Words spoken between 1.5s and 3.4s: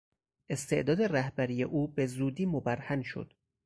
او به زودی مبرهن شد.